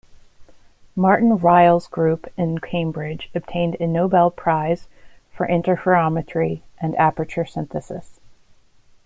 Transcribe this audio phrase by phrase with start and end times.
[0.95, 4.87] Martin Ryle's group in Cambridge obtained a Nobel Prize
[5.29, 8.19] for interferometry and aperture synthesis.